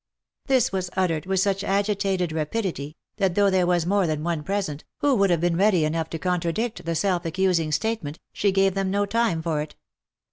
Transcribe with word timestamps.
This 0.47 0.71
was 0.71 0.89
uttered 0.97 1.27
with 1.27 1.41
such 1.41 1.63
agitated 1.63 2.31
rapidity, 2.31 2.95
that 3.17 3.35
though 3.35 3.51
there 3.51 3.67
was 3.67 3.85
more 3.85 4.07
than 4.07 4.23
one 4.23 4.41
present, 4.41 4.83
who 4.97 5.13
would 5.13 5.29
have 5.29 5.41
been 5.41 5.55
ready 5.55 5.85
enough 5.85 6.09
to 6.09 6.17
contra 6.17 6.51
dict 6.51 6.83
the 6.85 6.95
self 6.95 7.23
accusing 7.23 7.71
statement, 7.71 8.17
she 8.33 8.51
gave 8.51 8.73
them 8.73 8.89
no 8.89 9.05
time 9.05 9.43
for 9.43 9.61
it. 9.61 9.75